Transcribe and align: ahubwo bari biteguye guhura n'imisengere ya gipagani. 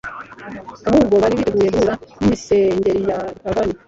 ahubwo 0.89 1.15
bari 1.21 1.33
biteguye 1.39 1.69
guhura 1.73 1.93
n'imisengere 2.19 2.99
ya 3.09 3.17
gipagani. 3.35 3.73